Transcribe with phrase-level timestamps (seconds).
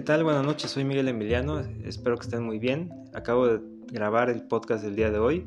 [0.00, 0.24] ¿Qué tal?
[0.24, 2.90] Buenas noches, soy Miguel Emiliano, espero que estén muy bien.
[3.12, 3.60] Acabo de
[3.92, 5.46] grabar el podcast del día de hoy.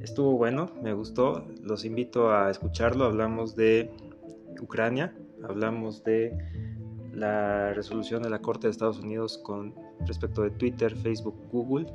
[0.00, 3.04] Estuvo bueno, me gustó, los invito a escucharlo.
[3.04, 3.92] Hablamos de
[4.60, 5.14] Ucrania,
[5.44, 6.36] hablamos de
[7.12, 11.86] la resolución de la Corte de Estados Unidos con respecto de Twitter, Facebook, Google.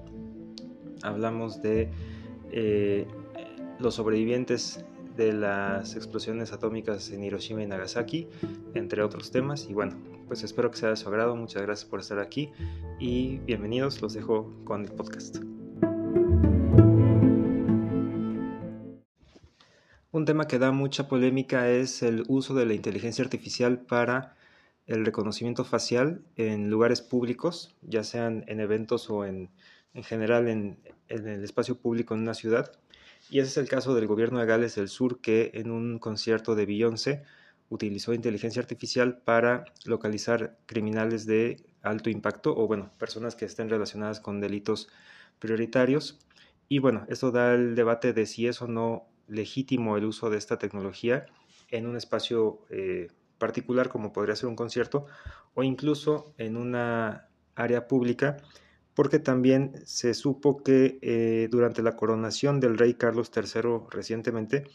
[1.03, 1.89] Hablamos de
[2.53, 3.07] eh,
[3.77, 4.85] los sobrevivientes
[5.17, 8.29] de las explosiones atómicas en Hiroshima y Nagasaki,
[8.73, 9.67] entre otros temas.
[9.69, 9.97] Y bueno,
[10.29, 11.35] pues espero que sea de su agrado.
[11.35, 12.51] Muchas gracias por estar aquí
[12.99, 13.99] y bienvenidos.
[13.99, 15.37] Los dejo con el podcast.
[20.11, 24.35] Un tema que da mucha polémica es el uso de la inteligencia artificial para
[24.85, 29.49] el reconocimiento facial en lugares públicos, ya sean en eventos o en,
[29.95, 30.77] en general en,
[31.07, 32.71] en el espacio público en una ciudad.
[33.31, 36.53] Y ese es el caso del gobierno de Gales del Sur que en un concierto
[36.53, 37.23] de Beyoncé
[37.69, 44.19] utilizó inteligencia artificial para localizar criminales de alto impacto o bueno, personas que estén relacionadas
[44.19, 44.89] con delitos
[45.39, 46.19] prioritarios.
[46.67, 50.37] Y bueno, esto da el debate de si es o no legítimo el uso de
[50.37, 51.25] esta tecnología
[51.69, 55.05] en un espacio eh, particular como podría ser un concierto
[55.53, 58.37] o incluso en una área pública
[58.95, 64.65] porque también se supo que eh, durante la coronación del rey Carlos III recientemente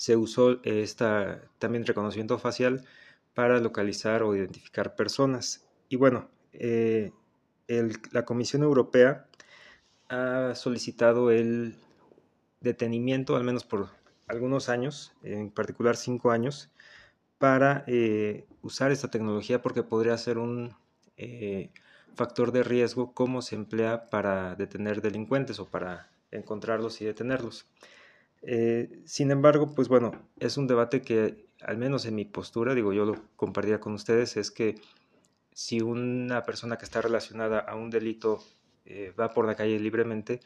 [0.00, 2.86] se usó esta también reconocimiento facial
[3.34, 5.68] para localizar o identificar personas.
[5.90, 7.12] Y bueno, eh,
[8.10, 9.26] la Comisión Europea
[10.08, 11.76] ha solicitado el
[12.60, 13.90] detenimiento, al menos por
[14.26, 16.70] algunos años, en particular cinco años,
[17.36, 20.74] para eh, usar esta tecnología porque podría ser un
[22.14, 27.66] factor de riesgo cómo se emplea para detener delincuentes o para encontrarlos y detenerlos.
[28.42, 32.92] Eh, sin embargo, pues bueno, es un debate que al menos en mi postura, digo
[32.92, 34.76] yo lo compartiría con ustedes, es que
[35.52, 38.42] si una persona que está relacionada a un delito
[38.86, 40.40] eh, va por la calle libremente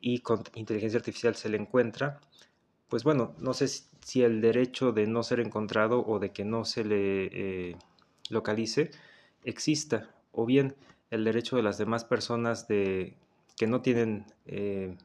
[0.00, 2.20] y con inteligencia artificial se le encuentra,
[2.88, 6.64] pues bueno, no sé si el derecho de no ser encontrado o de que no
[6.64, 7.76] se le eh,
[8.30, 8.90] localice
[9.44, 10.10] exista.
[10.32, 10.76] O bien
[11.10, 13.16] el derecho de las demás personas de
[13.56, 14.96] que no tienen eh,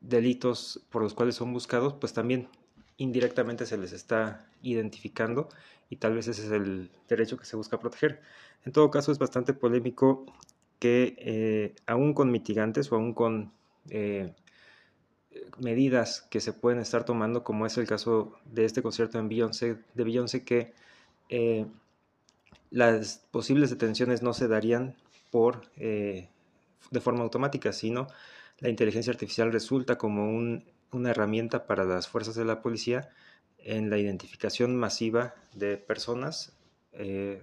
[0.00, 2.48] delitos por los cuales son buscados, pues también
[2.96, 5.48] indirectamente se les está identificando
[5.90, 8.20] y tal vez ese es el derecho que se busca proteger.
[8.64, 10.26] En todo caso, es bastante polémico
[10.78, 13.52] que eh, aún con mitigantes o aún con
[13.90, 14.34] eh,
[15.58, 19.78] medidas que se pueden estar tomando, como es el caso de este concierto en Beyoncé,
[19.94, 20.72] de Beyoncé, que
[22.70, 24.96] las posibles detenciones no se darían
[25.30, 26.28] por, eh,
[26.90, 28.08] de forma automática, sino
[28.60, 33.10] la inteligencia artificial resulta como una herramienta para las fuerzas de la policía
[33.58, 36.56] en la identificación masiva de personas
[36.92, 37.42] eh,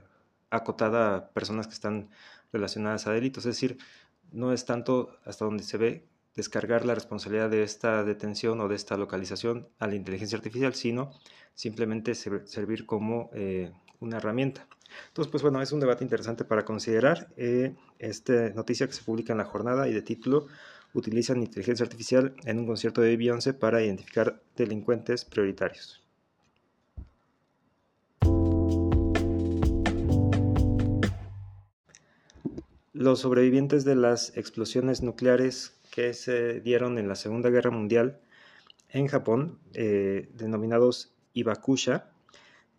[0.50, 2.10] acotada a personas que están
[2.52, 3.46] relacionadas a delitos.
[3.46, 3.78] Es decir,
[4.32, 8.76] no es tanto hasta donde se ve descargar la responsabilidad de esta detención o de
[8.76, 11.12] esta localización a la inteligencia artificial, sino
[11.54, 14.68] simplemente servir como eh, una herramienta.
[15.08, 17.30] Entonces, pues bueno, es un debate interesante para considerar.
[17.38, 20.48] Eh, esta noticia que se publica en la jornada y de título
[20.96, 26.02] utilizan inteligencia artificial en un concierto de Beyoncé para identificar delincuentes prioritarios.
[32.94, 38.20] Los sobrevivientes de las explosiones nucleares que se dieron en la Segunda Guerra Mundial
[38.90, 42.10] en Japón, eh, denominados Ibakusha,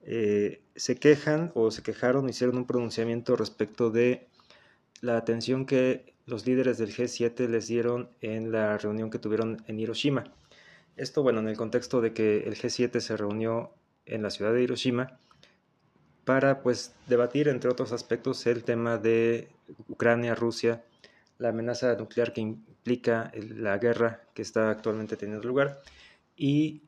[0.03, 4.27] eh, se quejan o se quejaron, hicieron un pronunciamiento respecto de
[5.01, 9.79] la atención que los líderes del G7 les dieron en la reunión que tuvieron en
[9.79, 10.25] Hiroshima.
[10.97, 13.73] Esto, bueno, en el contexto de que el G7 se reunió
[14.07, 15.19] en la ciudad de Hiroshima
[16.25, 19.49] para, pues, debatir, entre otros aspectos, el tema de
[19.89, 20.83] Ucrania, Rusia,
[21.39, 25.81] la amenaza nuclear que implica la guerra que está actualmente teniendo lugar
[26.35, 26.83] y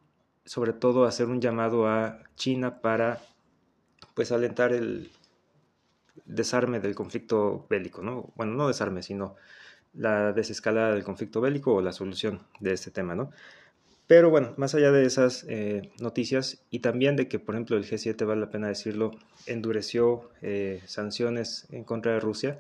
[0.44, 3.21] sobre todo hacer un llamado a China para
[4.15, 5.10] pues alentar el
[6.26, 8.32] desarme del conflicto bélico, ¿no?
[8.36, 9.36] Bueno, no desarme, sino
[9.94, 13.30] la desescalada del conflicto bélico o la solución de este tema, ¿no?
[14.09, 17.84] Pero bueno, más allá de esas eh, noticias y también de que, por ejemplo, el
[17.84, 19.10] G7, vale la pena decirlo,
[19.47, 22.59] endureció eh, sanciones en contra de Rusia,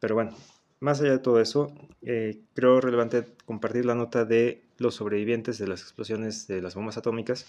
[0.00, 0.36] pero bueno,
[0.80, 5.66] más allá de todo eso, eh, creo relevante compartir la nota de los sobrevivientes de
[5.66, 7.46] las explosiones de las bombas atómicas,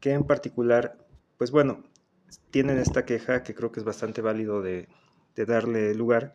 [0.00, 0.96] que en particular,
[1.38, 1.84] pues bueno,
[2.50, 4.88] tienen esta queja que creo que es bastante válido de,
[5.34, 6.34] darle lugar,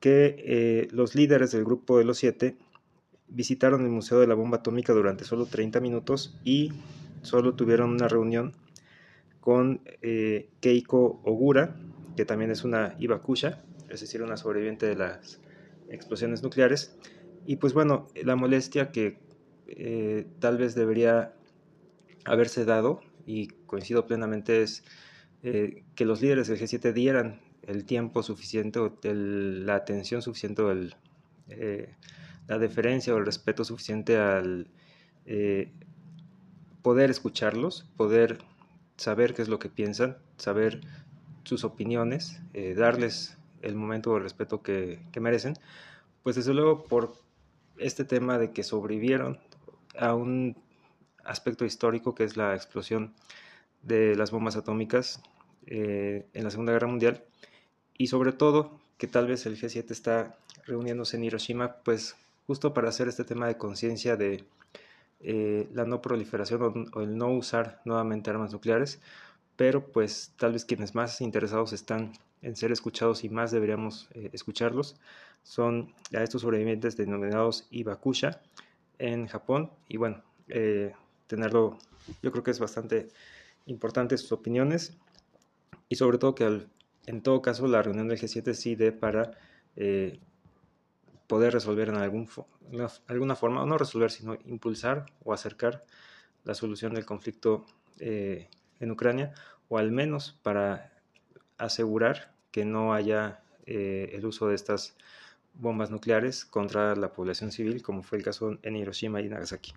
[0.00, 2.56] que eh, los líderes del grupo de los siete
[3.28, 6.72] visitaron el Museo de la Bomba Atómica durante solo 30 minutos y
[7.22, 8.52] solo tuvieron una reunión
[9.40, 11.76] con eh, Keiko Ogura,
[12.16, 15.40] que también es una Ibakusha, es decir, una sobreviviente de las
[15.88, 16.96] explosiones nucleares.
[17.46, 19.18] Y pues bueno, la molestia que
[19.66, 21.34] eh, tal vez debería
[22.24, 24.84] haberse dado, y coincido plenamente, es
[25.42, 30.72] eh, que los líderes del G7 dieran el tiempo suficiente o la atención suficiente o
[31.48, 31.94] eh,
[32.46, 34.68] la deferencia o el respeto suficiente al
[36.82, 38.38] poder escucharlos, poder
[38.98, 40.82] saber qué es lo que piensan, saber
[41.44, 42.42] sus opiniones,
[42.76, 45.54] darles el momento o el respeto que, que merecen,
[46.22, 47.14] pues desde luego por
[47.78, 49.38] este tema de que sobrevivieron
[49.98, 50.56] a un
[51.24, 53.14] aspecto histórico que es la explosión
[53.82, 55.22] de las bombas atómicas
[55.66, 57.24] eh, en la Segunda Guerra Mundial.
[57.96, 60.36] Y sobre todo que tal vez el G7 está
[60.66, 62.16] reuniéndose en Hiroshima pues
[62.46, 64.44] justo para hacer este tema de conciencia de
[65.20, 69.00] eh, la no proliferación o, el no usar nuevamente armas nucleares.
[69.56, 72.12] Pero pues tal vez quienes más interesados están
[72.42, 74.96] en ser escuchados y más deberíamos eh, escucharlos
[75.44, 78.40] son a estos sobrevivientes denominados Ibakusha
[78.98, 79.70] en Japón.
[79.88, 80.92] Y bueno, eh,
[81.26, 81.78] tenerlo,
[82.22, 83.08] yo creo que es bastante
[83.66, 84.96] importante sus opiniones
[85.88, 86.66] y sobre todo que
[87.06, 89.32] en todo caso la reunión del G7 sí dé para
[89.76, 90.20] eh,
[91.26, 92.28] poder resolver en algún,
[93.06, 95.84] alguna forma, o no resolver, sino impulsar o acercar
[96.44, 97.66] la solución del conflicto
[97.98, 98.48] eh,
[98.80, 99.32] en Ucrania,
[99.68, 100.92] o al menos para
[101.58, 104.94] asegurar que no haya el uso de estas
[105.54, 109.72] bombas nucleares contra la población civil, como fue el caso en Hiroshima y Nagasaki.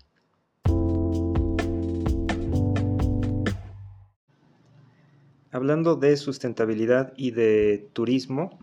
[5.58, 8.60] Hablando de sustentabilidad y de turismo,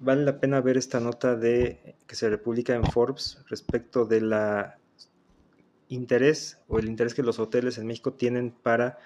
[0.00, 4.76] vale la pena ver esta nota de que se publica en Forbes respecto de la
[5.88, 8.98] interés o el interés que los hoteles en México tienen para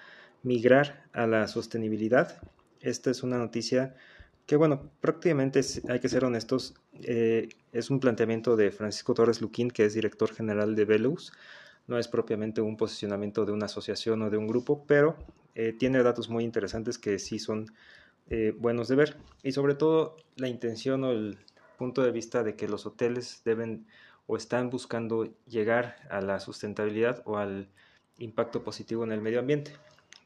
[0.43, 2.41] migrar a la sostenibilidad.
[2.81, 3.95] Esta es una noticia
[4.45, 9.71] que bueno, prácticamente hay que ser honestos, eh, es un planteamiento de Francisco Torres Luquín,
[9.71, 11.31] que es director general de Velus,
[11.87, 15.15] no es propiamente un posicionamiento de una asociación o de un grupo, pero
[15.61, 17.73] eh, tiene datos muy interesantes que sí son
[18.29, 21.37] eh, buenos de ver, y sobre todo la intención o el
[21.77, 23.85] punto de vista de que los hoteles deben
[24.25, 27.67] o están buscando llegar a la sustentabilidad o al
[28.19, 29.73] impacto positivo en el medio ambiente.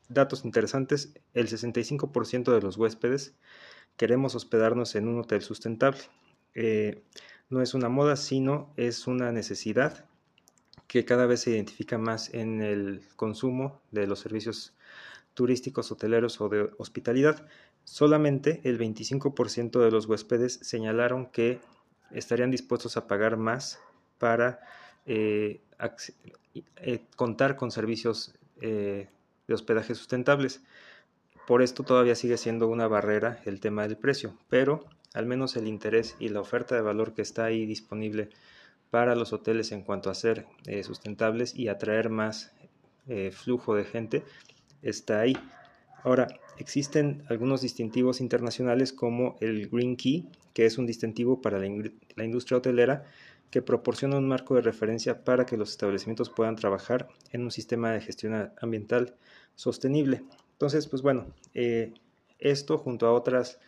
[0.07, 3.33] Datos interesantes, el 65% de los huéspedes
[3.97, 6.01] queremos hospedarnos en un hotel sustentable.
[6.53, 7.01] Eh,
[7.50, 10.06] no es una moda, sino es una necesidad
[10.88, 14.75] que cada vez se identifica más en el consumo de los servicios
[15.33, 17.45] turísticos, hoteleros o de hospitalidad.
[17.83, 21.59] Solamente el 25% de los huéspedes señalaron que
[22.12, 23.80] estarían dispuestos a pagar más
[24.18, 24.59] para
[25.06, 25.62] eh,
[26.77, 29.09] eh, contar con servicios de
[29.50, 30.62] hospedaje sustentables.
[31.45, 35.68] Por esto todavía sigue siendo una barrera el tema del precio, pero al menos el
[35.68, 38.30] interés y la oferta de valor que está ahí disponible
[38.89, 42.53] para los hoteles en cuanto a ser eh, sustentables y atraer más
[43.07, 44.24] eh, flujo de gente
[44.83, 45.35] está ahí.
[46.03, 46.27] Ahora,
[46.57, 52.57] existen algunos distintivos internacionales como el Green Key, que es un distintivo para la, industria
[52.57, 53.06] hotelera
[53.50, 57.91] que proporciona un marco de referencia para que los establecimientos puedan trabajar en un sistema
[57.91, 59.15] de gestión ambiental
[59.56, 60.24] sostenible.
[60.54, 61.94] Entonces, pues bueno, eh,
[62.40, 63.59] esto junto a otras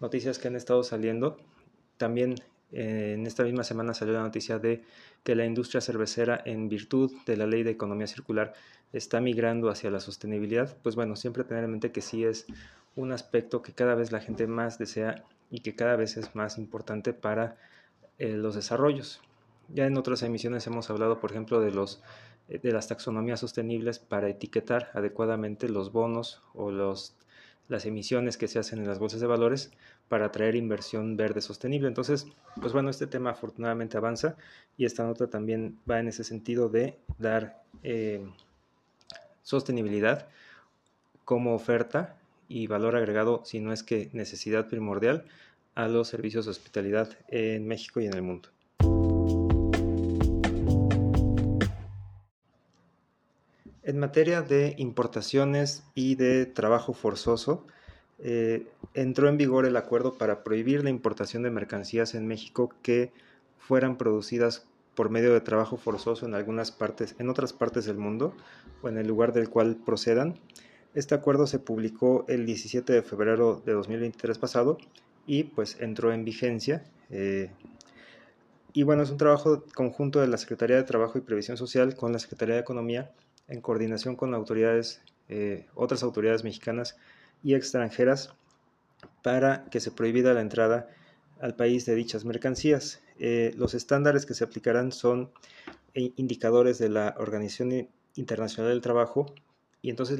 [0.00, 1.36] noticias que han estado saliendo,
[1.96, 2.36] también
[2.72, 4.82] eh, en esta misma semana salió la noticia de
[5.22, 8.54] que la industria cervecera, en virtud de la ley de economía circular,
[8.94, 10.76] está migrando hacia la sostenibilidad.
[10.82, 12.46] Pues bueno, siempre tener en mente que sí es
[12.96, 16.58] un aspecto que cada vez la gente más desea y que cada vez es más
[16.58, 17.56] importante para
[18.18, 19.20] eh, los desarrollos.
[19.68, 22.02] Ya en otras emisiones hemos hablado, por ejemplo, de los
[22.48, 27.16] eh, de las taxonomías sostenibles para etiquetar adecuadamente los bonos o los,
[27.68, 29.72] las emisiones que se hacen en las bolsas de valores
[30.08, 31.88] para atraer inversión verde sostenible.
[31.88, 32.26] Entonces,
[32.60, 34.36] pues bueno, este tema afortunadamente avanza
[34.76, 38.26] y esta nota también va en ese sentido de dar eh,
[39.44, 40.26] sostenibilidad
[41.24, 42.16] como oferta
[42.48, 45.24] y valor agregado, si no es que necesidad primordial,
[45.76, 48.48] a los servicios de hospitalidad en México y en el mundo.
[53.82, 57.66] En materia de importaciones y de trabajo forzoso,
[58.18, 63.12] eh, entró en vigor el acuerdo para prohibir la importación de mercancías en México que
[63.58, 68.34] fueran producidas por medio de trabajo forzoso en algunas partes, en otras partes del mundo
[68.82, 70.38] o en el lugar del cual procedan.
[70.94, 74.78] Este acuerdo se publicó el 17 de febrero de 2023 pasado
[75.26, 76.84] y pues entró en vigencia.
[77.10, 77.50] Eh,
[78.72, 82.12] y bueno, es un trabajo conjunto de la Secretaría de Trabajo y Previsión Social con
[82.12, 83.10] la Secretaría de Economía
[83.48, 86.96] en coordinación con autoridades, eh, otras autoridades mexicanas
[87.42, 88.34] y extranjeras
[89.22, 90.88] para que se prohibida la entrada
[91.40, 93.02] al país de dichas mercancías.
[93.18, 95.30] Eh, los estándares que se aplicarán son
[95.94, 99.26] indicadores de la Organización Internacional del Trabajo
[99.80, 100.18] y entonces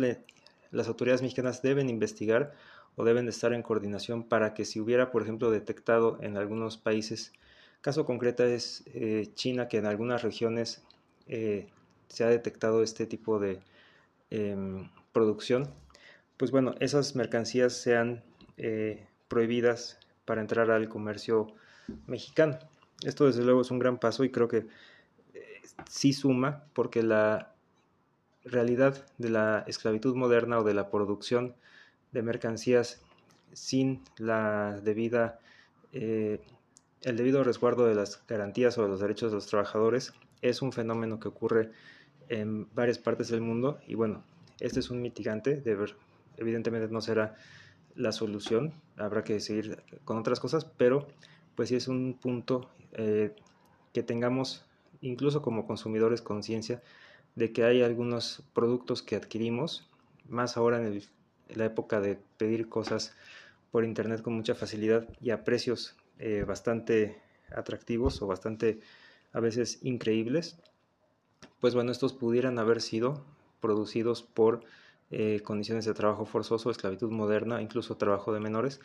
[0.70, 2.52] las autoridades mexicanas deben investigar
[2.96, 6.76] o deben de estar en coordinación para que si hubiera, por ejemplo, detectado en algunos
[6.76, 7.32] países,
[7.80, 10.82] caso concreto es eh, China, que en algunas regiones
[11.26, 11.68] eh,
[12.08, 13.60] se ha detectado este tipo de
[14.30, 15.70] em, producción,
[16.36, 18.22] pues bueno, esas mercancías sean
[18.56, 21.48] eh, prohibidas para entrar al comercio
[22.06, 22.58] mexicano.
[23.02, 24.66] Esto desde luego es un gran paso y creo que
[25.88, 27.54] sí suma porque la
[28.44, 31.54] realidad de la esclavitud moderna o de la producción
[32.12, 33.00] de mercancías
[33.52, 35.40] sin la debida,
[35.92, 36.40] eh,
[37.02, 40.72] el debido resguardo de las garantías o de los derechos de los trabajadores es un
[40.72, 41.70] fenómeno que ocurre
[42.28, 44.22] en varias partes del mundo y bueno,
[44.60, 45.96] este es un mitigante, de ver,
[46.36, 47.36] evidentemente no será
[47.94, 51.06] la solución, habrá que seguir con otras cosas, pero
[51.54, 53.34] pues sí es un punto eh,
[53.92, 54.64] que tengamos
[55.00, 56.82] incluso como consumidores conciencia
[57.34, 59.88] de que hay algunos productos que adquirimos,
[60.28, 61.02] más ahora en
[61.48, 63.14] la época de pedir cosas
[63.70, 67.20] por internet con mucha facilidad y a precios eh, bastante
[67.50, 68.80] atractivos o bastante
[69.32, 70.56] a veces increíbles,
[71.60, 73.24] pues bueno, estos pudieran haber sido
[73.60, 74.62] producidos por
[75.10, 78.80] eh, condiciones de trabajo forzoso, esclavitud moderna, incluso trabajo de menores.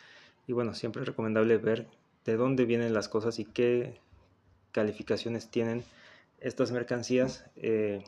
[0.46, 1.88] Y bueno, siempre es recomendable ver
[2.24, 4.00] de dónde vienen las cosas y qué
[4.72, 5.84] calificaciones tienen
[6.40, 7.44] estas mercancías.
[7.56, 8.04] Eh,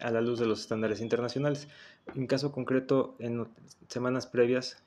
[0.00, 1.68] a la luz de los estándares internacionales.
[2.14, 3.46] En caso concreto, en
[3.88, 4.82] semanas previas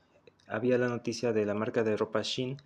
[0.48, 2.58] había la noticia de la marca de ropa Shein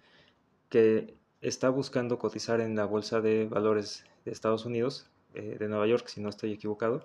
[0.69, 5.87] que está buscando cotizar en la bolsa de valores de Estados Unidos, eh, de Nueva
[5.87, 7.03] York, si no estoy equivocado.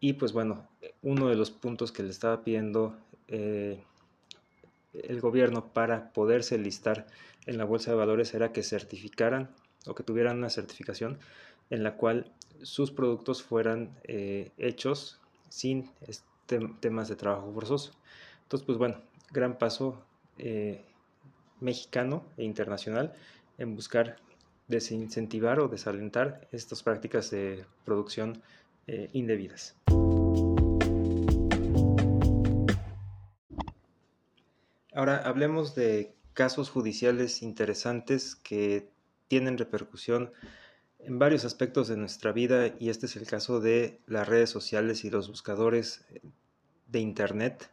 [0.00, 0.68] Y pues bueno,
[1.02, 2.96] uno de los puntos que le estaba pidiendo
[3.26, 3.82] eh,
[4.92, 7.06] el gobierno para poderse listar
[7.48, 9.50] en la bolsa de valores era que certificaran
[9.86, 11.18] o que tuvieran una certificación
[11.70, 12.30] en la cual
[12.62, 15.90] sus productos fueran eh, hechos sin
[16.80, 17.92] temas de trabajo forzoso.
[18.42, 19.00] Entonces, pues bueno,
[19.30, 20.04] gran paso
[20.36, 20.84] eh,
[21.60, 23.14] mexicano e internacional
[23.56, 24.16] en buscar
[24.68, 28.42] desincentivar o desalentar estas prácticas de producción
[28.86, 29.74] eh, indebidas.
[34.92, 38.88] Ahora hablemos de casos judiciales interesantes que
[39.26, 40.30] tienen repercusión
[41.00, 45.04] en varios aspectos de nuestra vida y este es el caso de las redes sociales
[45.04, 46.04] y los buscadores
[46.86, 47.72] de Internet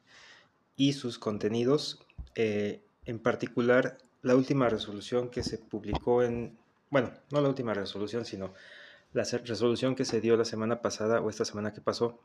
[0.75, 2.03] y sus contenidos.
[2.33, 6.57] Eh, en particular, la última resolución que se publicó en,
[6.89, 8.51] bueno, no la última resolución, sino
[9.13, 12.19] la resolución que se dio la semana pasada o esta semana que pasó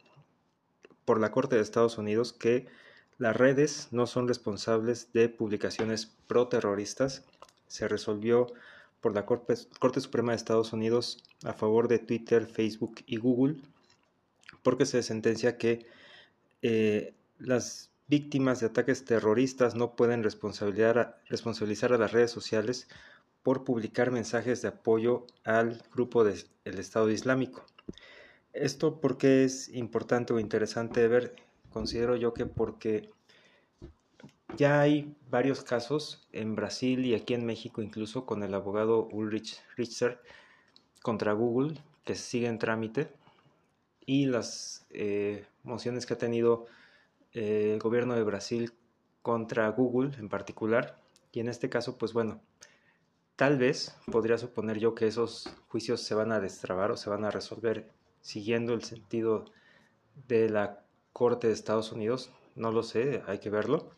[1.04, 2.66] por la Corte de Estados Unidos que
[3.20, 7.22] las redes no son responsables de publicaciones pro-terroristas.
[7.68, 8.46] Se resolvió
[9.02, 13.56] por la Corte, Suprema de Estados Unidos a favor de Twitter, Facebook y Google,
[14.62, 15.84] porque se sentencia que
[16.62, 22.88] eh, las víctimas de ataques terroristas no pueden responsabilizar a las redes sociales
[23.42, 27.66] por publicar mensajes de apoyo al grupo del Estado Islámico.
[28.54, 31.36] Esto porque es importante o interesante ver,
[31.72, 33.10] considero yo que porque
[34.56, 39.60] ya hay varios casos en Brasil y aquí en México incluso con el abogado Ulrich
[39.76, 40.20] Richter
[41.02, 43.12] contra Google que sigue en trámite
[44.04, 46.66] y las eh, mociones que ha tenido
[47.32, 48.72] eh, el gobierno de Brasil
[49.22, 50.98] contra Google en particular
[51.32, 52.40] y en este caso pues bueno
[53.36, 57.24] tal vez podría suponer yo que esos juicios se van a destrabar o se van
[57.24, 57.88] a resolver
[58.20, 59.46] siguiendo el sentido
[60.28, 63.90] de la Corte de Estados Unidos no lo sé hay que verlo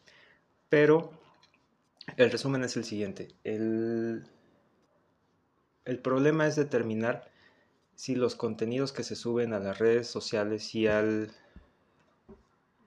[0.72, 1.10] pero
[2.16, 3.28] el resumen es el siguiente.
[3.44, 4.24] El,
[6.02, 7.30] problema es determinar
[7.94, 11.30] si los contenidos que se suben a las redes sociales y al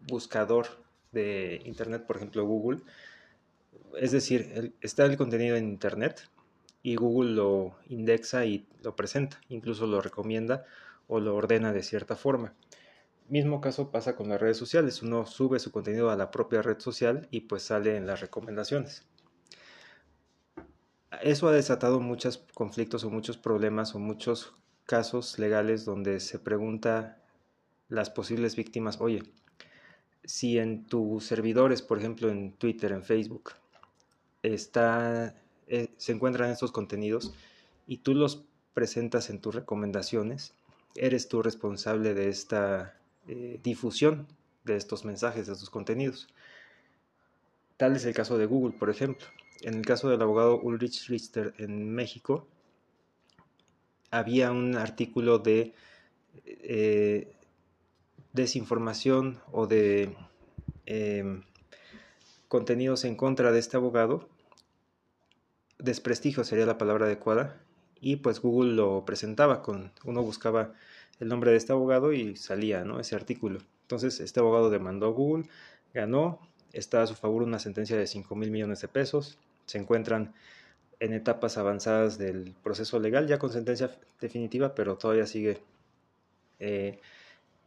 [0.08, 0.66] buscador
[1.12, 2.82] de Internet, por ejemplo Google,
[4.00, 6.28] es decir, está el contenido en Internet
[6.82, 10.66] y Google lo indexa y lo presenta, incluso lo recomienda
[11.08, 12.56] o lo ordena de cierta forma.
[13.28, 15.02] Mismo caso pasa con las redes sociales.
[15.02, 19.04] Uno sube su contenido a la propia red social y pues sale en las recomendaciones.
[21.22, 24.54] Eso ha desatado muchos conflictos o muchos problemas o muchos
[24.86, 27.18] casos legales donde se pregunta
[27.88, 29.24] las posibles víctimas, oye,
[30.24, 33.52] si en tus servidores, por ejemplo en Twitter, en Facebook,
[34.42, 35.36] está,
[35.68, 37.34] eh, se encuentran estos contenidos
[37.88, 40.54] y tú los presentas en tus recomendaciones,
[40.96, 44.28] eres tú responsable de esta eh, difusión
[44.64, 46.28] de estos mensajes, de estos contenidos.
[47.78, 49.26] Tal es el caso de Google, por ejemplo.
[49.62, 52.48] En el caso del abogado Ulrich Richter en México,
[54.12, 55.74] había un artículo de
[56.46, 57.34] eh,
[58.34, 60.16] desinformación o de
[60.86, 61.44] em,
[62.48, 64.30] contenidos en contra de este abogado.
[65.80, 67.62] Desprestigio sería la palabra adecuada.
[68.00, 70.74] Y pues Google lo presentaba con, uno buscaba
[71.20, 73.60] el nombre de este abogado y salía ese artículo.
[73.82, 75.48] Entonces este abogado demandó a Google,
[75.94, 76.40] ganó,
[76.74, 80.34] está a su favor una sentencia de 5 mil millones de pesos, se encuentran
[81.00, 85.62] en etapas avanzadas del proceso legal, ya con sentencia definitiva, pero todavía sigue
[86.60, 87.00] eh,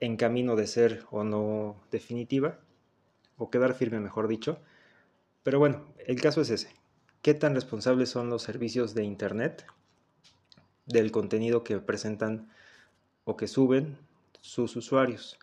[0.00, 2.58] en camino de ser o no definitiva,
[3.36, 4.58] o quedar firme, mejor dicho.
[5.42, 6.74] Pero bueno, el caso es ese.
[7.22, 9.66] ¿Qué tan responsables son los servicios de Internet
[10.86, 12.48] del contenido que presentan
[13.28, 13.98] o que suben
[14.40, 15.38] sus usuarios?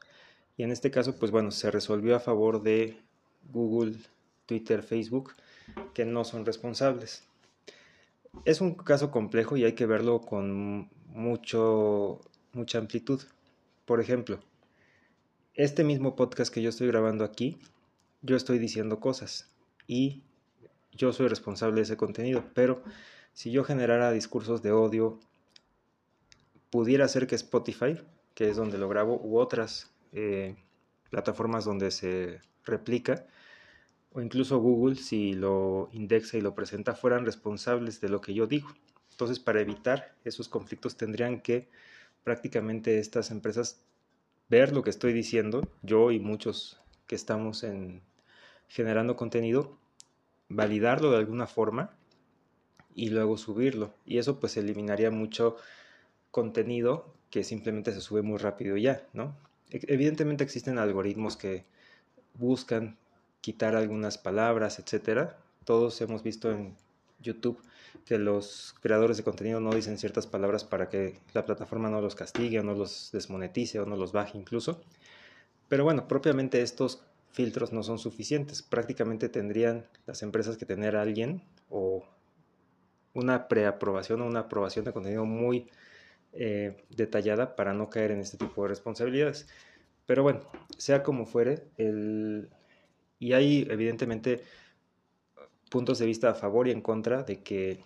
[0.57, 2.97] Y en este caso, pues bueno, se resolvió a favor de
[3.51, 3.97] Google,
[4.47, 5.33] Twitter, Facebook,
[5.93, 7.23] que no son responsables.
[8.43, 12.21] Es un caso complejo y hay que verlo con mucho,
[12.53, 13.21] mucha amplitud.
[13.85, 14.39] Por ejemplo,
[15.53, 17.59] este mismo podcast que yo estoy grabando aquí,
[18.23, 19.51] yo estoy diciendo cosas
[19.85, 20.23] y
[20.91, 22.81] yo soy responsable de ese contenido, pero
[23.33, 25.19] si yo generara discursos de odio,
[26.69, 27.99] pudiera ser que Spotify,
[28.33, 30.55] que es donde lo grabo, u otras eh,
[31.09, 33.25] plataformas donde se replica,
[34.11, 38.47] o incluso Google, si lo indexa y lo presenta, fueran responsables de lo que yo
[38.47, 38.69] digo.
[39.11, 41.69] Entonces, para evitar esos conflictos, tendrían que
[42.23, 43.81] prácticamente estas empresas
[44.49, 48.01] ver lo que estoy diciendo, yo y muchos que estamos en
[48.67, 49.77] generando contenido,
[50.49, 51.95] validarlo de alguna forma
[52.93, 53.93] y luego subirlo.
[54.05, 55.57] Y eso pues eliminaría mucho
[56.35, 59.33] contenido que simplemente se sube muy rápido ya, ¿no?
[59.71, 61.63] E-, evidentemente existen algoritmos que
[62.33, 62.97] buscan
[63.39, 65.37] quitar algunas palabras, etcétera.
[65.63, 66.75] Todos hemos visto en
[67.21, 67.57] YouTube
[68.03, 72.15] que los creadores de contenido no dicen ciertas palabras para que la plataforma no los
[72.15, 74.81] castigue o no los desmonetice o no los baje incluso.
[75.69, 78.61] Pero bueno, propiamente estos filtros no son suficientes.
[78.61, 82.03] Prácticamente tendrían las empresas que tener a alguien o
[83.13, 85.69] una preaprobación o una aprobación de contenido muy
[86.35, 89.47] eh, detallada para no caer en este tipo de responsabilidades.
[90.05, 90.41] Pero bueno,
[90.77, 91.63] sea como fuere,
[93.19, 94.43] y hay evidentemente
[95.69, 97.83] puntos de vista a favor y en contra de que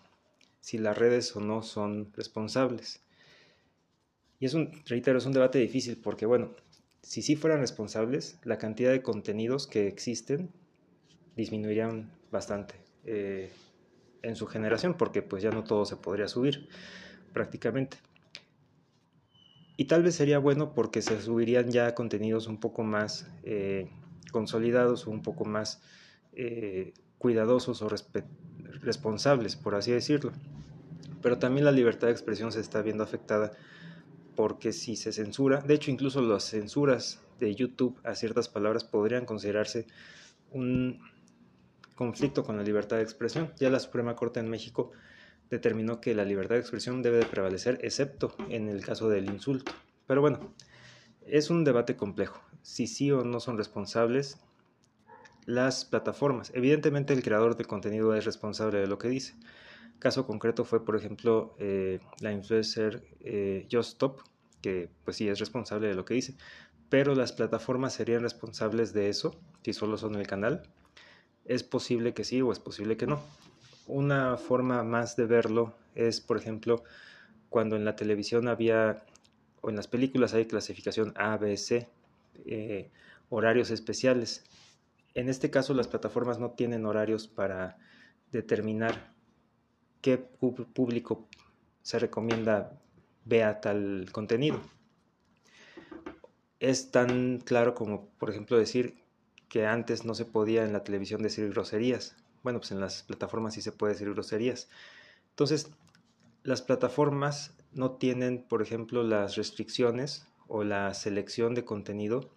[0.60, 3.02] si las redes o no son responsables.
[4.40, 6.52] Y es un, reitero, es un debate difícil porque, bueno,
[7.02, 10.52] si sí fueran responsables, la cantidad de contenidos que existen
[11.36, 13.50] disminuirían bastante eh,
[14.22, 16.68] en su generación porque pues ya no todo se podría subir
[17.34, 17.98] prácticamente.
[19.80, 23.90] Y tal vez sería bueno porque se subirían ya contenidos un poco más eh,
[24.30, 25.82] consolidados o un poco más
[26.34, 27.88] eh, cuidadosos o
[28.82, 30.34] responsables, por así decirlo.
[31.22, 33.54] Pero también la libertad de expresión se está viendo afectada
[34.36, 39.24] porque si se censura, de hecho incluso las censuras de YouTube a ciertas palabras podrían
[39.24, 39.88] considerarse
[40.52, 41.00] un
[41.96, 43.54] conflicto con la libertad de expresión.
[43.58, 44.92] Ya la Suprema Corte en México
[45.50, 49.72] determinó que la libertad de expresión debe de prevalecer, excepto en el caso del insulto.
[50.08, 50.54] Pero bueno,
[51.26, 54.38] es un debate complejo si sí o no son responsables
[55.46, 56.52] las plataformas.
[56.54, 59.36] Evidentemente el creador de contenido es responsable de lo que dice.
[59.98, 64.22] Caso concreto fue, por ejemplo, eh, la influencer eh, Justop,
[64.62, 66.36] que pues sí es responsable de lo que dice.
[66.90, 70.64] Pero las plataformas serían responsables de eso, si solo son el canal.
[71.46, 73.22] Es posible que sí o es posible que no.
[73.90, 76.84] Una forma más de verlo es, por ejemplo,
[77.50, 79.04] cuando en la televisión había,
[79.62, 81.90] o en las películas hay clasificación A, B, C,
[82.46, 82.92] eh,
[83.32, 84.44] horarios especiales.
[85.16, 87.80] En este caso las plataformas no tienen horarios para
[88.32, 89.12] determinar
[90.02, 91.28] qué público
[91.82, 92.80] se recomienda
[93.26, 94.62] vea tal contenido.
[96.60, 99.00] Es tan claro como, por ejemplo, decir
[99.48, 102.16] que antes no se podía en la televisión decir groserías.
[102.44, 104.70] Bueno, pues en las plataformas sí se puede decir groserías.
[105.32, 105.72] Entonces,
[106.44, 112.30] las plataformas no tienen, por ejemplo, las restricciones o la selección de contenido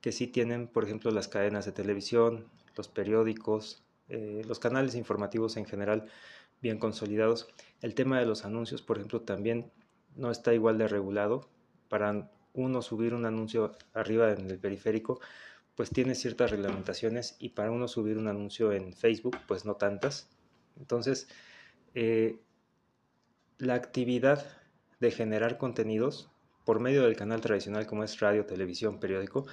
[0.00, 5.56] que sí tienen, por ejemplo, las cadenas de televisión, los periódicos, eh, los canales informativos
[5.56, 6.10] en general
[6.60, 7.48] bien consolidados.
[7.80, 9.72] El tema de los anuncios, por ejemplo, también
[10.14, 11.48] no está igual de regulado.
[11.88, 15.20] Para uno subir un anuncio arriba en el periférico,
[15.74, 20.28] pues tiene ciertas reglamentaciones y para uno subir un anuncio en Facebook, pues no tantas.
[20.78, 21.28] Entonces,
[21.94, 22.38] eh,
[23.58, 24.44] la actividad
[25.00, 26.30] de generar contenidos
[26.64, 29.46] por medio del canal tradicional como es radio, televisión, periódico,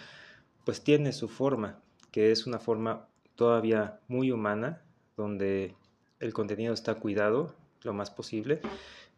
[0.66, 1.82] pues tiene su forma,
[2.12, 4.82] que es una forma todavía muy humana,
[5.18, 5.76] donde
[6.20, 8.62] el contenido está cuidado lo más posible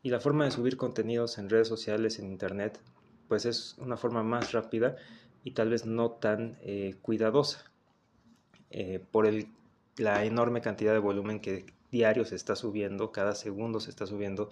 [0.02, 2.80] y la forma de subir contenidos en redes sociales, en internet,
[3.28, 4.96] pues es una forma más rápida
[5.44, 7.72] y tal vez no tan eh, cuidadosa
[8.70, 9.48] eh, por el,
[9.98, 14.50] la enorme cantidad de volumen que diario se está subiendo, cada segundo se está subiendo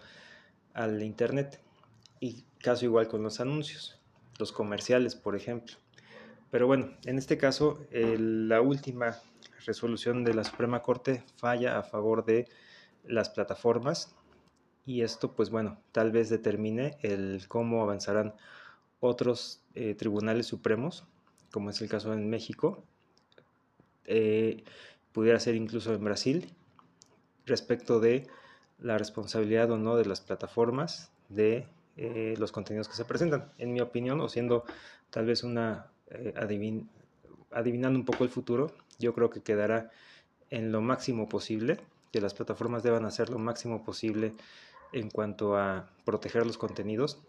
[0.73, 1.60] al internet.
[2.19, 3.99] Y caso igual con los anuncios,
[4.38, 5.75] los comerciales, por ejemplo.
[6.51, 9.17] Pero bueno, en este caso, la última
[9.65, 12.47] resolución de la Suprema Corte falla a favor de
[13.04, 14.15] las plataformas
[14.86, 18.34] y esto pues bueno, tal vez determine el cómo avanzarán
[18.99, 21.06] otros eh, tribunales supremos,
[21.52, 22.84] como es el caso en México,
[24.06, 24.64] eh,
[25.12, 26.54] pudiera ser incluso en Brasil,
[27.46, 28.28] respecto de
[28.80, 33.52] la responsabilidad o no de las plataformas de eh, los contenidos que se presentan.
[33.58, 34.64] En mi opinión, o siendo
[35.10, 35.88] tal vez una
[37.52, 39.92] adivinando un poco el futuro, yo creo que quedará
[40.50, 41.80] en lo máximo posible,
[42.12, 44.34] que las plataformas deban hacer lo máximo posible
[44.92, 47.20] en cuanto a proteger los contenidos,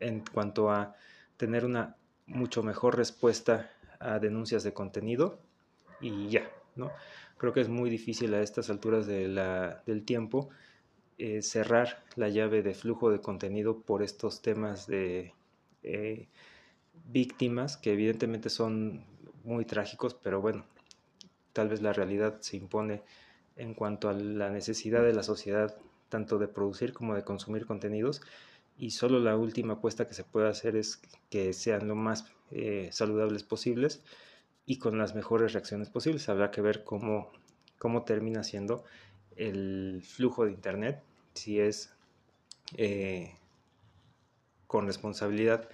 [0.00, 0.94] en cuanto a
[1.38, 1.96] tener una
[2.26, 3.70] mucho mejor respuesta
[4.00, 5.38] a denuncias de contenido
[6.00, 6.92] y ya, ¿no?
[7.38, 10.50] Creo que es muy difícil a estas alturas del tiempo
[11.16, 15.32] eh, cerrar la llave de flujo de contenido por estos temas de
[15.82, 16.28] eh,
[17.10, 19.04] víctimas que evidentemente son
[19.44, 20.64] muy trágicos, pero bueno,
[21.52, 23.02] tal vez la realidad se impone
[23.56, 25.76] en cuanto a la necesidad de la sociedad
[26.08, 28.20] tanto de producir como de consumir contenidos
[28.78, 32.88] y solo la última apuesta que se puede hacer es que sean lo más eh,
[32.92, 34.02] saludables posibles
[34.64, 36.28] y con las mejores reacciones posibles.
[36.28, 37.32] Habrá que ver cómo,
[37.78, 38.84] cómo termina siendo
[39.36, 41.02] el flujo de Internet,
[41.34, 41.92] si es
[42.76, 43.34] eh,
[44.68, 45.68] con responsabilidad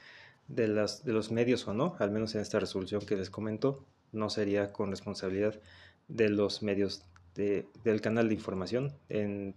[0.49, 3.85] de, las, de los medios o no, al menos en esta resolución que les comento,
[4.13, 5.61] no sería con responsabilidad
[6.09, 9.55] de los medios del canal de información en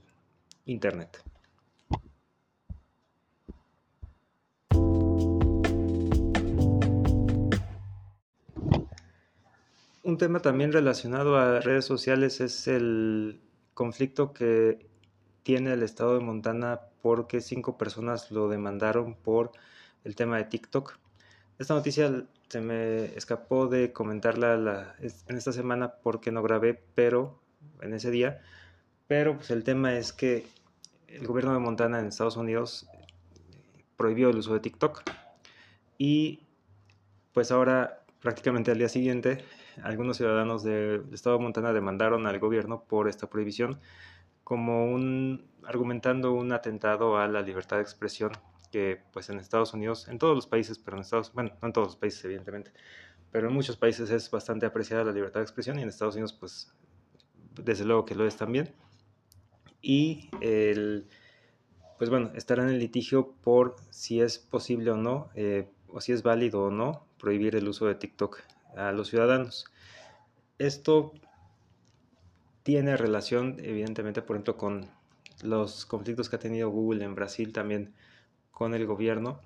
[0.65, 1.23] Internet.
[10.08, 13.41] Un tema también relacionado a redes sociales es el
[13.74, 14.88] conflicto que
[15.43, 19.52] tiene el estado de Montana porque cinco personas lo demandaron por
[20.06, 20.98] el tema de TikTok.
[21.60, 27.41] Esta noticia se me escapó de comentarla en esta semana porque no grabé, pero
[27.82, 28.41] en ese día.
[29.08, 30.48] Pero pues el tema es que
[31.10, 32.88] el gobierno de Montana en Estados Unidos
[33.98, 35.04] prohibió el uso de TikTok.
[35.98, 36.43] Y
[37.34, 39.43] pues ahora, prácticamente al día siguiente,
[39.83, 43.79] algunos ciudadanos del estado de Montana demandaron al gobierno por esta prohibición
[44.43, 48.31] como un argumentando un atentado a la libertad de expresión
[48.71, 51.73] que pues en Estados Unidos, en todos los países, pero en Estados, bueno, no en
[51.73, 52.71] todos los países evidentemente,
[53.31, 56.33] pero en muchos países es bastante apreciada la libertad de expresión y en Estados Unidos
[56.33, 56.73] pues
[57.61, 58.73] desde luego que lo es también.
[59.81, 61.07] Y el,
[61.97, 66.11] pues bueno, estará en el litigio por si es posible o no, eh, o si
[66.11, 68.41] es válido o no prohibir el uso de TikTok
[68.77, 69.65] a los ciudadanos.
[70.57, 71.13] Esto
[72.63, 74.89] tiene relación, evidentemente, por ejemplo, con
[75.41, 77.93] los conflictos que ha tenido Google en Brasil también
[78.51, 79.39] con el gobierno.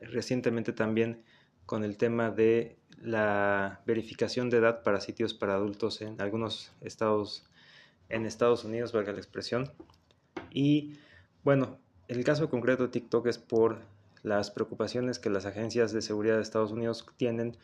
[0.00, 1.22] Recientemente también
[1.66, 7.44] con el tema de la verificación de edad para sitios para adultos en algunos estados
[8.08, 9.72] en Estados Unidos, valga la expresión.
[10.50, 10.98] Y
[11.42, 13.80] bueno, el caso concreto de TikTok es por
[14.22, 17.56] las preocupaciones que las agencias de seguridad de Estados Unidos tienen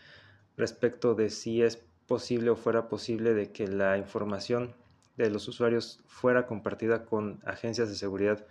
[0.60, 4.74] respecto de si es posible o fuera posible de que la información
[5.16, 8.46] de los usuarios fuera compartida con agencias de seguridad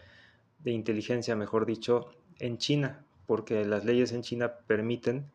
[0.63, 5.30] de inteligencia, mejor dicho, en China, porque las leyes en China permiten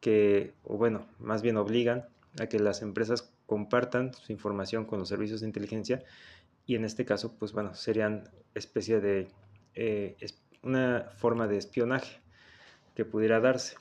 [0.00, 2.06] que, o bueno, más bien obligan
[2.40, 6.02] a que las empresas compartan su información con los servicios de inteligencia
[6.66, 9.28] y en este caso, pues bueno, serían especie de
[9.74, 10.16] eh,
[10.62, 12.20] una forma de espionaje
[12.94, 13.76] que pudiera darse.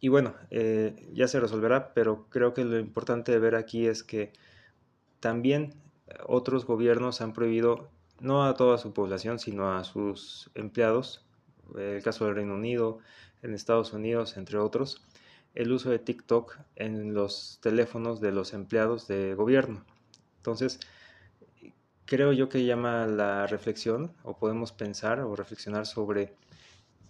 [0.00, 4.04] Y bueno, eh, ya se resolverá, pero creo que lo importante de ver aquí es
[4.04, 4.32] que
[5.20, 5.74] también
[6.26, 11.26] otros gobiernos han prohibido, no a toda su población, sino a sus empleados,
[11.76, 12.98] el caso del Reino Unido,
[13.42, 15.02] en Estados Unidos, entre otros,
[15.54, 19.84] el uso de TikTok en los teléfonos de los empleados de gobierno.
[20.36, 20.80] Entonces,
[22.04, 26.34] creo yo que llama la reflexión o podemos pensar o reflexionar sobre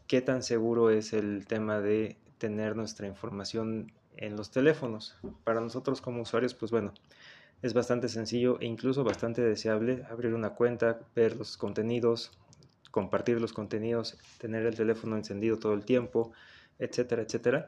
[0.07, 5.17] qué tan seguro es el tema de tener nuestra información en los teléfonos.
[5.45, 6.93] Para nosotros como usuarios, pues bueno,
[7.63, 12.33] es bastante sencillo e incluso bastante deseable abrir una cuenta, ver los contenidos,
[12.91, 16.33] compartir los contenidos, tener el teléfono encendido todo el tiempo,
[16.79, 17.67] etcétera, etcétera.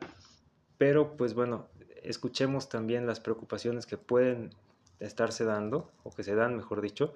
[0.78, 1.68] Pero pues bueno,
[2.02, 4.50] escuchemos también las preocupaciones que pueden
[4.98, 7.14] estarse dando, o que se dan, mejor dicho,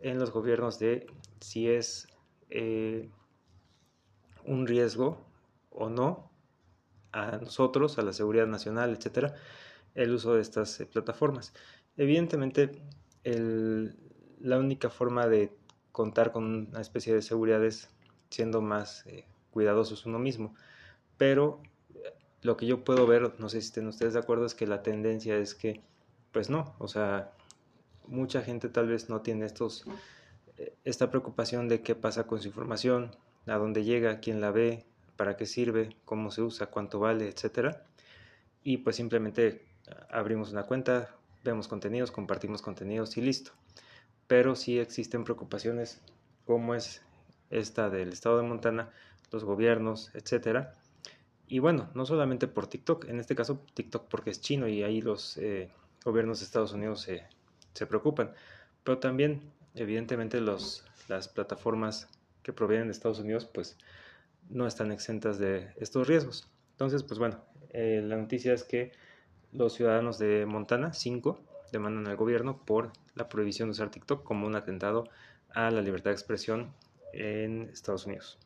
[0.00, 1.06] en los gobiernos de
[1.40, 2.08] si es
[2.50, 3.08] eh,
[4.44, 5.24] un riesgo
[5.70, 6.31] o no
[7.12, 9.34] a nosotros, a la seguridad nacional, etcétera,
[9.94, 11.52] el uso de estas eh, plataformas.
[11.96, 12.72] Evidentemente,
[13.24, 15.52] la única forma de
[15.92, 17.90] contar con una especie de seguridad es
[18.30, 20.54] siendo más eh, cuidadosos uno mismo.
[21.18, 21.62] Pero
[22.40, 24.82] lo que yo puedo ver, no sé si estén ustedes de acuerdo, es que la
[24.82, 25.82] tendencia es que,
[26.32, 27.32] pues no, o sea,
[28.06, 29.84] mucha gente tal vez no tiene estos,
[30.56, 33.14] eh, esta preocupación de qué pasa con su información,
[33.46, 37.84] a dónde llega, quién la ve, para qué sirve, cómo se usa, cuánto vale, etcétera.
[38.62, 39.66] Y pues simplemente
[40.10, 43.52] abrimos una cuenta, vemos contenidos, compartimos contenidos y listo.
[44.26, 46.00] Pero sí existen preocupaciones
[46.46, 47.02] como es
[47.50, 48.90] esta del estado de Montana,
[49.30, 50.74] los gobiernos, etcétera.
[51.46, 55.02] Y bueno, no solamente por TikTok, en este caso TikTok porque es chino y ahí
[55.02, 55.70] los eh,
[56.04, 57.26] gobiernos de Estados Unidos se,
[57.74, 58.32] se, preocupan,
[58.84, 59.42] pero también
[59.74, 62.08] evidentemente los, las plataformas
[62.42, 63.76] que provienen de Estados Unidos pues
[64.52, 66.48] no están exentas de estos riesgos.
[66.72, 68.92] Entonces, pues bueno, eh, la noticia es que
[69.52, 71.40] los ciudadanos de Montana, 5,
[71.72, 75.08] demandan al gobierno por la prohibición de usar TikTok como un atentado
[75.54, 76.72] a la libertad de expresión
[77.12, 78.38] en Estados Unidos.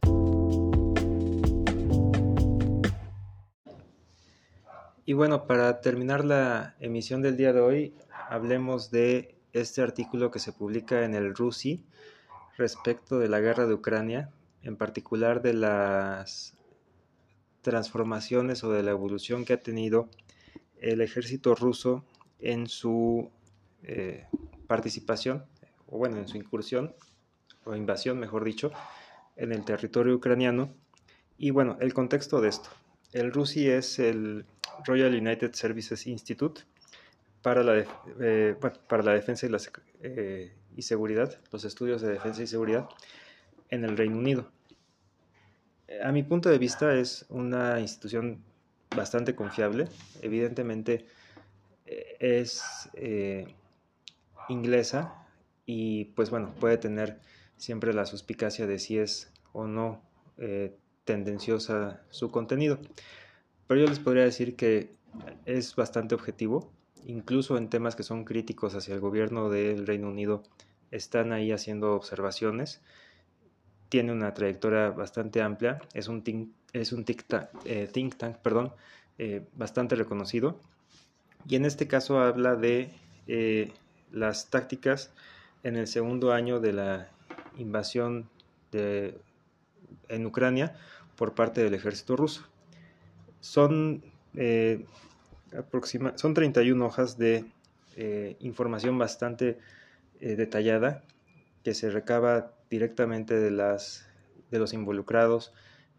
[5.05, 7.95] Y bueno, para terminar la emisión del día de hoy,
[8.29, 11.85] hablemos de este artículo que se publica en el RUSI
[12.57, 14.31] respecto de la guerra de Ucrania,
[14.67, 16.55] en particular de las
[17.63, 20.09] transformaciones o de la evolución que ha tenido
[20.81, 22.05] el ejército ruso
[22.41, 23.31] en su
[23.85, 24.27] eh,
[24.67, 25.45] participación,
[25.87, 26.95] o bueno, en su incursión,
[27.65, 28.73] o invasión, mejor dicho,
[29.37, 30.75] en el territorio ucraniano.
[31.39, 32.69] Y bueno, el contexto de esto.
[33.13, 34.47] El RUSI es el
[34.85, 36.63] Royal United Services Institute
[37.41, 37.85] para la,
[38.21, 38.57] eh,
[38.89, 39.59] para la defensa y, la,
[40.03, 42.89] eh, y seguridad, los estudios de defensa y seguridad
[43.71, 44.56] en el Reino Unido.
[46.03, 48.43] A mi punto de vista es una institución
[48.95, 49.89] bastante confiable.
[50.23, 51.07] Evidentemente
[51.87, 53.47] eh, es eh,
[54.49, 55.27] inglesa
[55.65, 57.21] y pues bueno, puede tener
[57.57, 60.03] siempre la suspicacia de si es o no
[60.39, 62.79] eh, tendenciosa su contenido.
[63.67, 64.95] Pero yo les podría decir que
[65.45, 66.71] es bastante objetivo,
[67.07, 70.43] incluso en temas que son críticos hacia el gobierno del Reino Unido,
[70.91, 72.81] están ahí haciendo observaciones.
[73.89, 76.23] Tiene una trayectoria bastante amplia, es un
[76.73, 78.73] es un think tank, eh, think tank perdón,
[79.19, 80.59] eh, bastante reconocido.
[81.49, 82.91] Y en este caso habla de
[83.27, 83.73] eh,
[84.11, 85.13] las tácticas
[85.63, 87.09] en el segundo año de la
[87.57, 88.29] invasión
[88.73, 89.19] de,
[90.09, 90.77] en Ucrania
[91.17, 92.47] por parte del ejército ruso.
[93.41, 94.03] Son,
[95.57, 97.45] aproxima, son 31 hojas de
[98.41, 99.59] información bastante
[100.21, 101.05] detallada
[101.63, 104.09] que se recaba directamente de, las,
[104.51, 105.53] de los involucrados,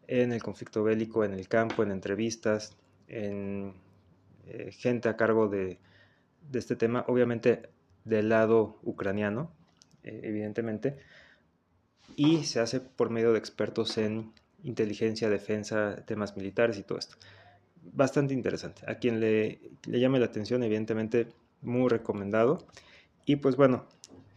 [0.08, 2.76] en el conflicto bélico, en el campo, en entrevistas,
[3.08, 3.74] en
[4.48, 5.80] eh, gente a cargo de,
[6.54, 7.70] este tema, obviamente
[8.06, 9.52] del lado ucraniano,
[10.04, 10.98] eh, evidentemente,
[12.16, 14.32] y se hace por medio de expertos en
[14.64, 17.18] inteligencia, defensa, temas militares y todo esto.
[17.94, 18.82] Bastante interesante.
[18.88, 21.28] A quien le, le llame la atención, evidentemente,
[21.62, 22.66] muy recomendado.
[23.26, 23.86] Y pues bueno,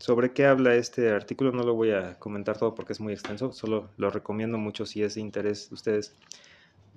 [0.01, 3.53] sobre qué habla este artículo no lo voy a comentar todo porque es muy extenso,
[3.53, 6.17] solo lo recomiendo mucho si es de interés de ustedes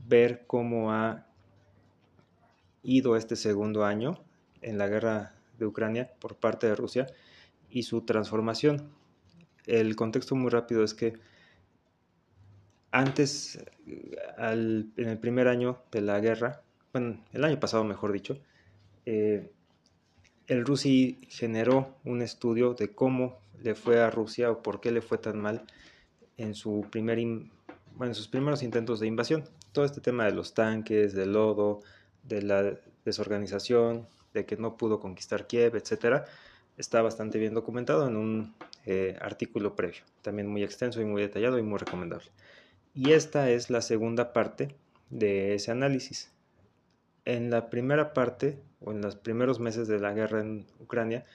[0.08, 1.28] ver cómo ha
[2.82, 4.24] ido este segundo año
[4.62, 7.08] en la guerra de Ucrania por parte de Rusia
[7.70, 8.90] y su transformación.
[9.66, 11.14] El contexto muy rápido es que
[12.92, 16.62] antes, en el primer año de la guerra,
[16.94, 18.40] bueno, el año pasado mejor dicho,
[19.06, 19.52] eh,
[20.48, 25.02] el RUSI generó un estudio de cómo le fue a Rusia o por qué le
[25.02, 25.64] fue tan mal
[26.38, 29.46] en, sus primeros intentos de invasión.
[29.72, 31.82] Todo este tema de los tanques, del lodo,
[32.24, 36.26] de la desorganización, de que no pudo conquistar Kiev, etcétera,
[36.78, 41.58] está bastante bien documentado en un eh, artículo previo, también muy extenso y muy detallado
[41.58, 42.30] y muy recomendable.
[42.94, 44.76] Y esta es la segunda parte
[45.10, 46.32] de ese análisis.
[47.26, 51.26] En la primera parte en los primeros meses de la guerra en Ucrania,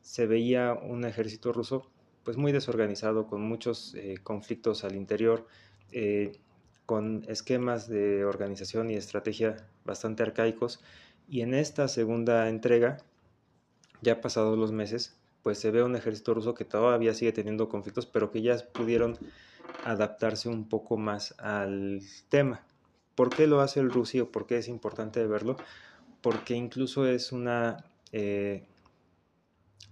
[0.00, 1.90] se veía un ejército ruso
[2.22, 5.46] pues muy desorganizado, con muchos eh, conflictos al interior,
[5.92, 6.32] eh,
[6.84, 10.80] con esquemas de organización y estrategia bastante arcaicos.
[11.28, 12.98] Y en esta segunda entrega,
[14.02, 18.06] ya pasados los meses, pues se ve un ejército ruso que todavía sigue teniendo conflictos,
[18.06, 19.16] pero que ya pudieron
[19.84, 22.64] adaptarse un poco más al tema.
[23.14, 25.56] ¿Por qué lo hace el Rusia o por qué es importante verlo?
[26.26, 28.66] Porque incluso es una, eh,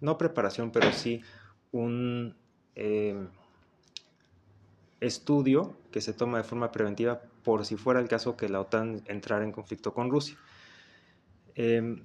[0.00, 1.22] no preparación, pero sí
[1.70, 2.34] un
[2.74, 3.28] eh,
[4.98, 9.04] estudio que se toma de forma preventiva por si fuera el caso que la OTAN
[9.06, 10.36] entrara en conflicto con Rusia.
[11.54, 12.02] Em,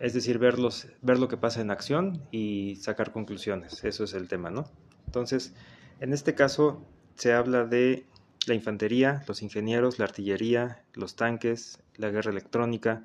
[0.00, 3.82] es decir, ver lo que pasa en acción y sacar conclusiones.
[3.82, 4.70] Eso es el tema, ¿no?
[5.06, 5.54] Entonces,
[5.98, 8.06] en este caso se habla de
[8.46, 13.04] la infantería, los ingenieros, la artillería, los tanques, la guerra electrónica,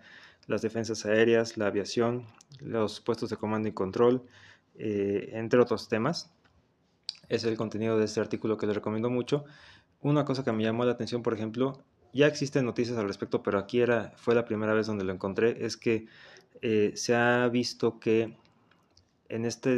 [0.51, 2.27] las defensas aéreas, la aviación,
[2.59, 4.23] los puestos de comando y control,
[4.75, 6.31] eh, entre otros temas.
[7.29, 9.45] Es el contenido de este artículo que les recomiendo mucho.
[10.01, 11.83] Una cosa que me llamó la atención, por ejemplo,
[12.13, 15.65] ya existen noticias al respecto, pero aquí era, fue la primera vez donde lo encontré,
[15.65, 16.07] es que
[16.61, 18.37] eh, se ha visto que
[19.29, 19.69] en esta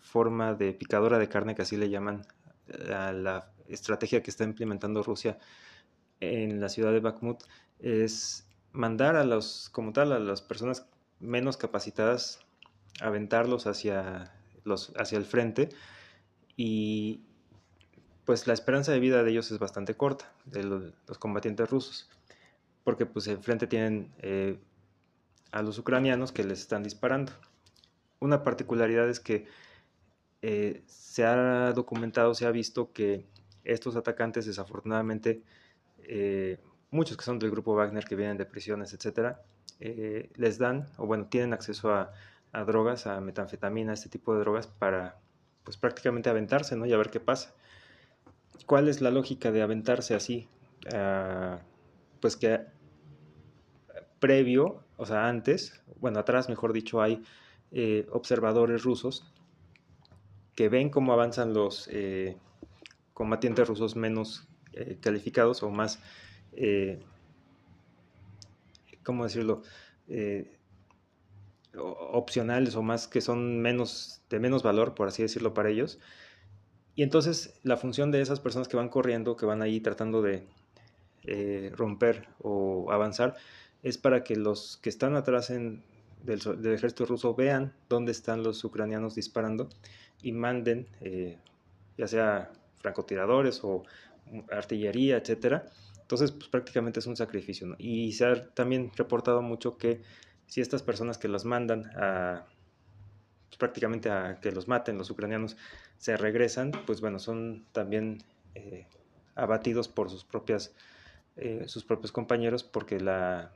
[0.00, 2.26] forma de picadora de carne, que así le llaman
[2.66, 5.38] la estrategia que está implementando Rusia
[6.20, 7.42] en la ciudad de Bakhmut,
[7.78, 10.86] es mandar a los, como tal, a las personas
[11.20, 12.40] menos capacitadas,
[13.00, 14.32] aventarlos hacia,
[14.64, 15.68] los, hacia el frente
[16.56, 17.22] y
[18.24, 22.10] pues la esperanza de vida de ellos es bastante corta, de los, combatientes rusos,
[22.84, 24.58] porque pues enfrente tienen eh,
[25.50, 27.32] a los ucranianos que les están disparando.
[28.20, 29.46] Una particularidad es que
[30.42, 33.24] eh, se ha documentado, se ha visto que
[33.64, 35.42] estos atacantes desafortunadamente,
[36.00, 36.58] eh,
[36.90, 39.42] muchos que son del grupo Wagner que vienen de prisiones, etcétera,
[39.80, 42.12] eh, les dan, o bueno, tienen acceso a,
[42.66, 45.18] drogas, a metanfetamina, este tipo de drogas para
[45.64, 46.86] pues prácticamente aventarse, ¿no?
[46.86, 47.54] Y a ver qué pasa.
[48.66, 50.48] ¿Cuál es la lógica de aventarse así?
[50.92, 51.58] Ah,
[52.20, 52.60] pues que
[54.18, 57.22] previo, o sea, antes, bueno, atrás, mejor dicho, hay
[57.70, 59.30] eh, observadores rusos
[60.56, 62.36] que ven cómo avanzan los eh,
[63.14, 64.48] combatientes rusos menos
[65.00, 66.00] calificados o más,
[69.02, 69.62] ¿cómo decirlo?
[71.74, 75.98] opcionales o más que son menos de menos valor, por así decirlo, para ellos.
[76.94, 80.46] Y entonces la función de esas personas que van corriendo, que van ahí tratando de
[81.76, 83.36] romper o avanzar,
[83.82, 85.82] es para que los que están atrás del,
[86.66, 89.68] ejército ruso vean dónde están los ucranianos disparando
[90.22, 91.38] y manden, eh,
[91.96, 93.84] ya sea francotiradores o
[94.50, 95.66] artillería, etcétera.
[96.08, 97.76] Entonces, pues prácticamente es un sacrificio.
[97.78, 100.00] Y se ha también reportado mucho que
[100.46, 102.46] si estas personas que los mandan a
[103.50, 105.58] pues, prácticamente a que los maten los ucranianos
[105.98, 108.86] se regresan, pues bueno, son también eh,
[109.34, 110.74] abatidos por sus propias
[111.36, 113.52] eh, sus propios compañeros porque la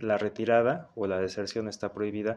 [0.00, 2.36] la retirada o la deserción está prohibida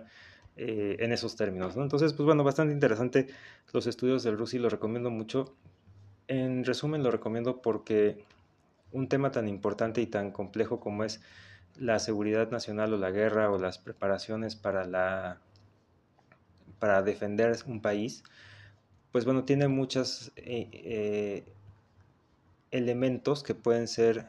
[0.57, 1.75] eh, en esos términos.
[1.77, 3.27] Entonces, pues bueno, bastante interesante
[3.73, 5.55] los estudios del RUSI, lo recomiendo mucho.
[6.27, 8.25] En resumen, lo recomiendo porque
[8.95, 11.21] un tema tan importante y tan complejo como es
[11.77, 15.39] la seguridad nacional o la guerra o las preparaciones para la
[16.79, 18.23] para defender un país,
[19.12, 21.43] pues bueno, tiene muchos eh, eh,
[22.71, 24.27] elementos que pueden ser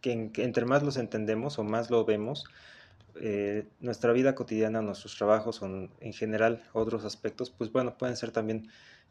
[0.00, 2.44] que, entre más los entendemos o más lo vemos,
[3.20, 8.30] eh, nuestra vida cotidiana, nuestros trabajos o en general otros aspectos, pues bueno, pueden ser
[8.30, 8.68] también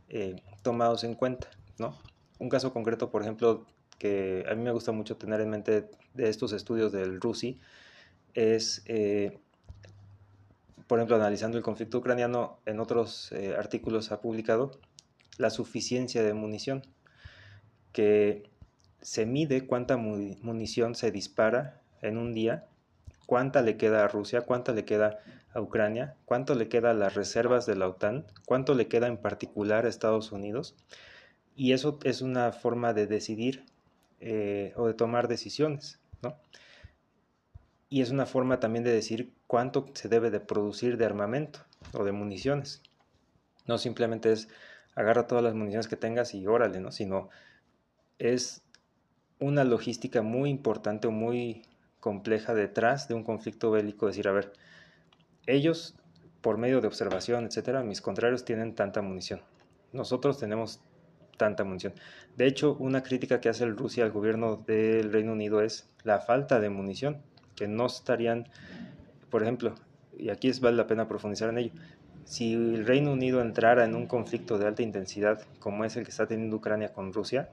[0.10, 1.50] eh, tomados en cuenta,
[1.80, 1.98] ¿no?
[2.38, 3.66] Un caso concreto, por ejemplo,
[3.98, 7.60] que a mí me gusta mucho tener en mente de estos estudios del RUSI,
[8.34, 9.40] es, eh,
[10.88, 14.72] por ejemplo, analizando el conflicto ucraniano, en otros artículos ha publicado
[15.38, 16.84] la suficiencia de munición,
[17.92, 18.50] que
[19.02, 22.66] se mide cuánta munición se dispara en un día,
[23.26, 25.20] cuánta le queda a Rusia, cuánta le queda
[25.54, 29.18] a Ucrania, cuánto le queda a las reservas de la OTAN, cuánto le queda en
[29.18, 30.76] particular a Estados Unidos.
[31.56, 33.64] Y eso es una forma de decidir
[34.20, 36.38] eh, o de tomar decisiones, ¿no?
[37.90, 41.60] Y es una forma también de decir cuánto se debe de producir de armamento
[41.94, 42.82] o de municiones.
[43.68, 44.48] No simplemente es
[44.96, 46.92] agarra todas las municiones que tengas y órale, ¿no?
[46.92, 47.30] Sino
[48.18, 48.64] es
[49.40, 51.64] una logística muy importante o muy
[52.00, 54.54] compleja detrás de un conflicto bélico, decir, a ver,
[55.46, 55.96] ellos
[56.42, 59.42] por medio de observación, etcétera, mis contrarios tienen tanta munición.
[59.92, 60.80] Nosotros tenemos
[61.38, 61.94] tanta munición.
[62.36, 66.20] De hecho, una crítica que hace el Rusia al gobierno del Reino Unido es la
[66.20, 67.22] falta de munición,
[67.56, 68.48] que no estarían,
[69.30, 69.76] por ejemplo,
[70.18, 71.72] y aquí es, vale la pena profundizar en ello,
[72.26, 76.10] si el Reino Unido entrara en un conflicto de alta intensidad como es el que
[76.10, 77.50] está teniendo Ucrania con Rusia,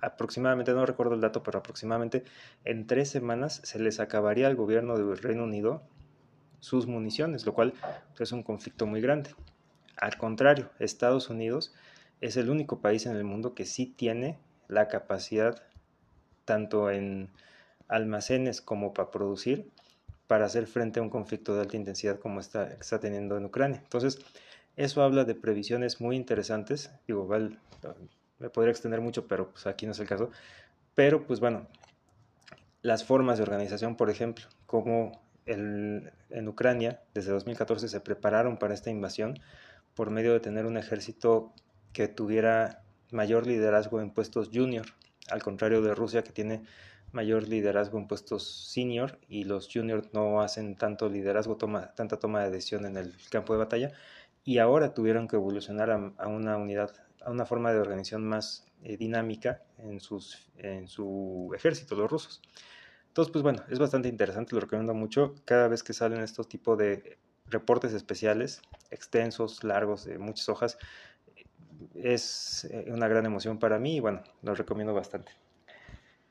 [0.00, 2.22] aproximadamente, no recuerdo el dato, pero aproximadamente
[2.64, 5.82] en tres semanas se les acabaría al gobierno del Reino Unido
[6.60, 7.74] sus municiones, lo cual
[8.18, 9.30] es un conflicto muy grande.
[9.96, 11.74] Al contrario, Estados Unidos
[12.20, 14.38] es el único país en el mundo que sí tiene
[14.68, 15.62] la capacidad,
[16.44, 17.30] tanto en
[17.88, 19.70] almacenes como para producir,
[20.26, 23.80] para hacer frente a un conflicto de alta intensidad como está, está teniendo en Ucrania.
[23.82, 24.18] Entonces,
[24.76, 26.90] eso habla de previsiones muy interesantes.
[27.06, 27.28] Digo,
[28.38, 30.30] me podría extender mucho, pero pues aquí no es el caso.
[30.94, 31.66] Pero, pues bueno,
[32.82, 35.12] las formas de organización, por ejemplo, como
[35.46, 39.38] el, en Ucrania desde 2014 se prepararon para esta invasión
[39.94, 41.52] por medio de tener un ejército
[41.92, 44.86] que tuviera mayor liderazgo en puestos junior,
[45.30, 46.64] al contrario de Rusia que tiene
[47.12, 52.44] mayor liderazgo en puestos senior y los juniors no hacen tanto liderazgo, toma, tanta toma
[52.44, 53.92] de decisión en el campo de batalla
[54.44, 56.92] y ahora tuvieron que evolucionar a, una unidad,
[57.24, 62.42] a una forma de organización más eh, dinámica en, sus, en su ejército, los rusos.
[63.08, 65.34] Entonces, pues bueno, es bastante interesante, lo recomiendo mucho.
[65.44, 68.60] Cada vez que salen estos tipos de reportes especiales,
[68.90, 70.78] extensos, largos, de muchas hojas,
[71.94, 75.32] es eh, una gran emoción para mí y bueno, lo recomiendo bastante.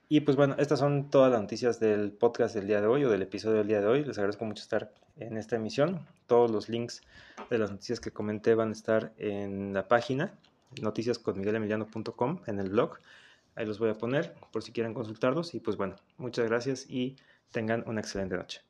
[0.08, 3.10] Y pues bueno, estas son todas las noticias del podcast del día de hoy o
[3.10, 4.06] del episodio del día de hoy.
[4.06, 6.06] Les agradezco mucho estar en esta emisión.
[6.28, 7.02] Todos los links
[7.50, 10.38] de las noticias que comenté van a estar en la página
[10.82, 13.00] noticiasconmiguelemiliano.com en el blog.
[13.56, 15.56] Ahí los voy a poner por si quieren consultarlos.
[15.56, 17.16] Y pues bueno, muchas gracias y
[17.52, 18.62] tengan una excelente noche.